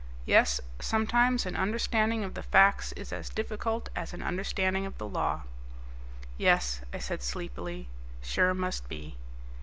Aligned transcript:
Yes, 0.25 0.59
sometimes 0.79 1.45
an 1.45 1.55
understanding 1.55 2.23
of 2.23 2.33
the 2.33 2.41
facts 2.41 2.91
is 2.93 3.13
as 3.13 3.29
difficult 3.29 3.89
as 3.95 4.13
an 4.15 4.23
understanding 4.23 4.87
of 4.87 4.97
the 4.97 5.07
law." 5.07 5.43
"Yes," 6.39 6.81
I 6.91 6.97
said 6.97 7.21
sleepily. 7.21 7.87
"Sure 8.23 8.55
must 8.55 8.89
be." 8.89 9.15